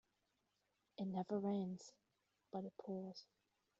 It 0.97 1.05
never 1.05 1.39
rains 1.39 1.93
but 2.51 2.65
it 2.65 2.73
pours. 2.81 3.27